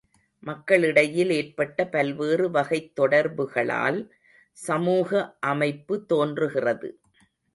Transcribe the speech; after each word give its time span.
மக்களிடையில் 0.43 1.29
ஏற்பட்ட 1.29 1.85
பல்வேறு 1.87 2.51
வகைத் 2.51 2.95
தொடர்புகளால் 2.95 3.99
சமூக 4.57 5.11
அமைப்பு 5.39 5.97
தோன்றுகிறது. 6.05 6.89